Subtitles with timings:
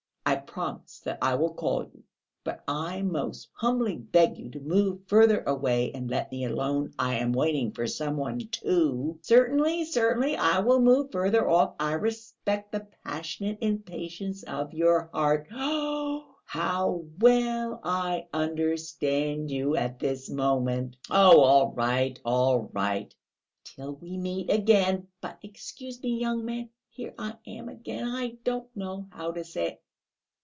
[0.23, 2.03] I promise that I will call you.
[2.45, 6.93] But I most humbly beg you to move further away and let me alone.
[6.97, 11.73] I am waiting for some one too." "Certainly, certainly, I will move further off.
[11.79, 15.47] I respect the passionate impatience of your heart.
[15.51, 23.13] Oh, how well I understand you at this moment!" "Oh, all right, all right...."
[23.65, 25.07] "Till we meet again!...
[25.19, 28.07] But excuse me, young man, here I am again...
[28.07, 29.81] I don't know how to say it